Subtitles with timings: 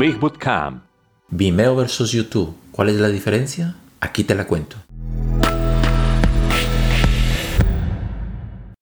[0.00, 0.18] Big.
[1.28, 2.56] Vimeo versus YouTube.
[2.72, 3.76] ¿Cuál es la diferencia?
[4.00, 4.78] Aquí te la cuento.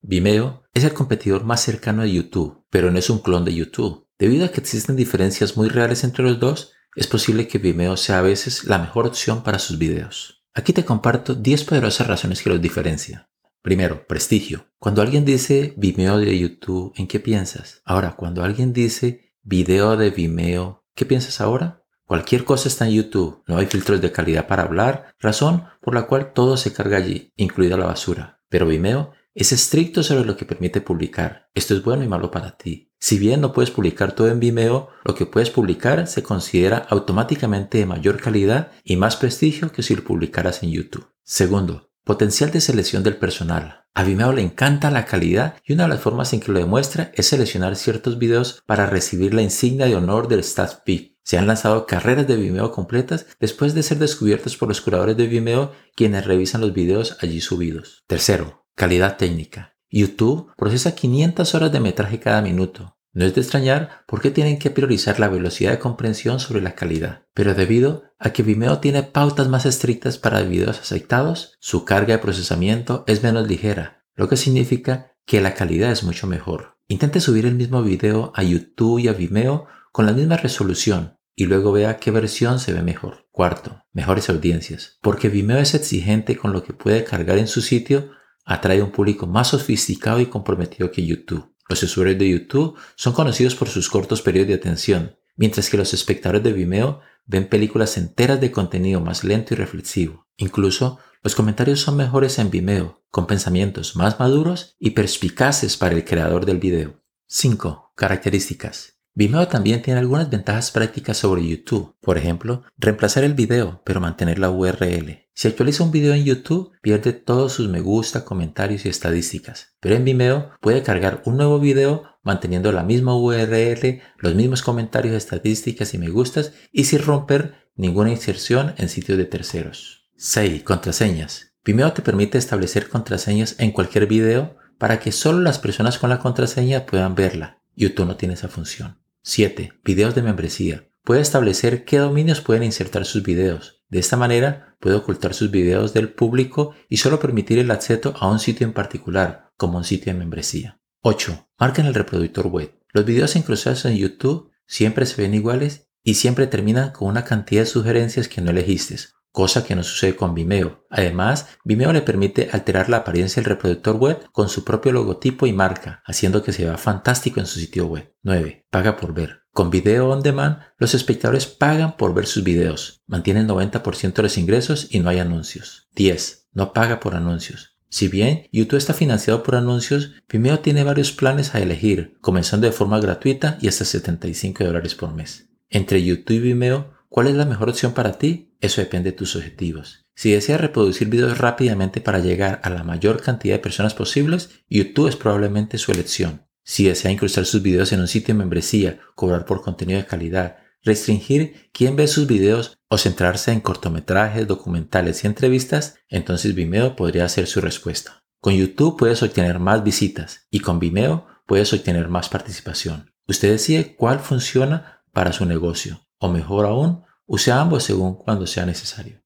[0.01, 4.07] Vimeo es el competidor más cercano a YouTube, pero no es un clon de YouTube.
[4.17, 8.21] Debido a que existen diferencias muy reales entre los dos, es posible que Vimeo sea
[8.21, 10.45] a veces la mejor opción para sus videos.
[10.55, 13.27] Aquí te comparto 10 poderosas razones que los diferencian.
[13.61, 14.67] Primero, prestigio.
[14.79, 17.83] Cuando alguien dice Vimeo de YouTube, ¿en qué piensas?
[17.85, 21.85] Ahora, cuando alguien dice video de Vimeo, ¿qué piensas ahora?
[22.05, 26.09] Cualquier cosa está en YouTube, no hay filtros de calidad para hablar, razón por la
[26.09, 28.41] cual todo se carga allí, incluida la basura.
[28.49, 31.51] Pero Vimeo es estricto sobre lo que permite publicar.
[31.55, 32.91] Esto es bueno y malo para ti.
[32.99, 37.79] Si bien no puedes publicar todo en Vimeo, lo que puedes publicar se considera automáticamente
[37.79, 41.07] de mayor calidad y más prestigio que si lo publicaras en YouTube.
[41.23, 43.85] Segundo, Potencial de selección del personal.
[43.99, 47.11] A Vimeo le encanta la calidad y una de las formas en que lo demuestra
[47.17, 50.45] es seleccionar ciertos videos para recibir la insignia de honor del
[50.85, 51.17] Peak.
[51.25, 55.27] Se han lanzado carreras de Vimeo completas después de ser descubiertos por los curadores de
[55.27, 58.05] Vimeo quienes revisan los videos allí subidos.
[58.07, 59.75] Tercero, calidad técnica.
[59.91, 62.98] YouTube procesa 500 horas de metraje cada minuto.
[63.19, 66.77] No es de extrañar por qué tienen que priorizar la velocidad de comprensión sobre la
[66.77, 72.15] calidad, pero debido a que Vimeo tiene pautas más estrictas para videos aceptados, su carga
[72.15, 76.77] de procesamiento es menos ligera, lo que significa que la calidad es mucho mejor.
[76.87, 81.47] Intente subir el mismo video a YouTube y a Vimeo con la misma resolución y
[81.47, 83.27] luego vea qué versión se ve mejor.
[83.33, 84.97] Cuarto, mejores audiencias.
[85.03, 88.13] Porque Vimeo es exigente con lo que puede cargar en su sitio,
[88.45, 91.53] atrae un público más sofisticado y comprometido que YouTube.
[91.69, 95.93] Los usuarios de YouTube son conocidos por sus cortos periodos de atención, mientras que los
[95.95, 100.27] espectadores de Vimeo ven películas enteras de contenido más lento y reflexivo.
[100.37, 106.05] Incluso, los comentarios son mejores en Vimeo, con pensamientos más maduros y perspicaces para el
[106.05, 107.03] creador del video.
[107.27, 107.93] 5.
[107.95, 108.98] Características.
[109.19, 111.93] Vimeo también tiene algunas ventajas prácticas sobre YouTube.
[112.01, 115.27] Por ejemplo, reemplazar el video, pero mantener la URL.
[115.35, 119.75] Si actualiza un video en YouTube, pierde todos sus me gusta, comentarios y estadísticas.
[119.81, 125.17] Pero en Vimeo puede cargar un nuevo video manteniendo la misma URL, los mismos comentarios,
[125.17, 130.09] estadísticas y me gustas y sin romper ninguna inserción en sitios de terceros.
[130.15, 130.63] 6.
[130.63, 131.55] Contraseñas.
[131.65, 136.21] Vimeo te permite establecer contraseñas en cualquier video para que solo las personas con la
[136.21, 137.59] contraseña puedan verla.
[137.75, 138.97] YouTube no tiene esa función.
[139.29, 139.75] 7.
[139.85, 140.91] Videos de membresía.
[141.05, 143.83] Puede establecer qué dominios pueden insertar sus videos.
[143.91, 148.31] De esta manera puede ocultar sus videos del público y solo permitir el acceso a
[148.31, 150.81] un sitio en particular, como un sitio de membresía.
[151.03, 151.47] 8.
[151.59, 152.75] Marca en el reproductor web.
[152.95, 157.61] Los videos incrustados en YouTube siempre se ven iguales y siempre terminan con una cantidad
[157.61, 158.97] de sugerencias que no elegiste,
[159.39, 160.85] cosa que no sucede con Vimeo.
[160.91, 165.53] Además, Vimeo le permite alterar la apariencia del reproductor web con su propio logotipo y
[165.53, 168.13] marca, haciendo que se vea fantástico en su sitio web.
[168.25, 168.67] 9.
[168.69, 169.43] Paga por ver.
[169.53, 174.39] Con Video On Demand, los espectadores pagan por ver sus videos, mantienen 90% de los
[174.39, 175.89] ingresos y no hay anuncios.
[175.95, 176.49] 10.
[176.53, 177.79] No paga por anuncios.
[177.89, 182.73] Si bien YouTube está financiado por anuncios, Vimeo tiene varios planes a elegir, comenzando de
[182.73, 185.49] forma gratuita y hasta 75 dólares por mes.
[185.71, 188.57] Entre YouTube y Vimeo, ¿cuál es la mejor opción para ti?
[188.61, 190.07] Eso depende de tus objetivos.
[190.15, 195.09] Si deseas reproducir videos rápidamente para llegar a la mayor cantidad de personas posibles, YouTube
[195.09, 196.47] es probablemente su elección.
[196.65, 200.59] Si desea incrustar sus videos en un sitio de membresía, cobrar por contenido de calidad,
[200.83, 207.29] restringir quién ve sus videos o centrarse en cortometrajes, documentales y entrevistas, entonces Vimeo podría
[207.29, 208.25] ser su respuesta.
[208.41, 213.13] Con YouTube puedes obtener más visitas y con Vimeo puedes obtener más participación.
[213.27, 218.67] Usted decide cuál funciona para su negocio o mejor aún, use ambos según cuando sea
[218.67, 219.21] necesario.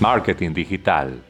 [0.00, 1.22] Marketing digital